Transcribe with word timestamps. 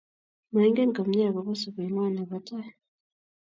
maingen 0.51 0.89
komye 0.95 1.23
akobo 1.29 1.51
sobeng'wang' 1.61 2.15
nebo 2.15 2.37
tai 2.47 2.69